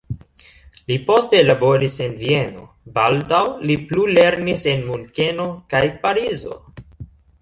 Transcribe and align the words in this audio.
Li 0.91 0.95
poste 1.09 1.41
laboris 1.49 1.97
en 2.05 2.15
Vieno, 2.23 2.63
baldaŭ 2.95 3.41
li 3.71 3.75
plulernis 3.91 4.65
en 4.73 4.83
Munkeno 4.89 5.47
kaj 5.75 5.83
Parizo. 6.07 6.59